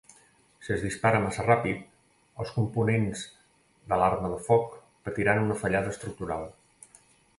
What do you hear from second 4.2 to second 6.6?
de foc patiran una fallada estructural.